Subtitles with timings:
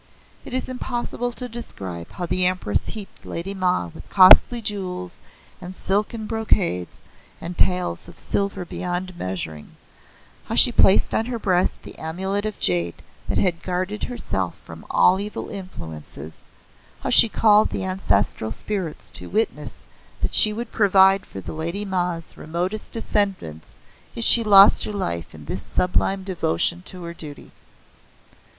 [0.45, 5.19] It is impossible to describe how the Empress heaped Lady Ma with costly jewels
[5.61, 7.01] and silken brocades
[7.39, 9.75] and taels of silver beyond measuring
[10.45, 14.87] how she placed on her breast the amulet of jade that had guarded herself from
[14.89, 16.39] all evil influences,
[17.01, 19.83] how she called the ancestral spirits to witness
[20.21, 23.73] that she would provide for the Lady Ma's remotest descendants
[24.15, 27.51] if she lost her life in this sublime devotion to duty.